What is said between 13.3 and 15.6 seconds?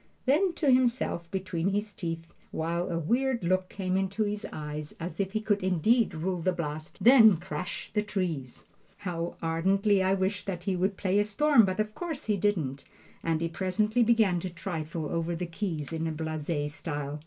he presently began to trifle over the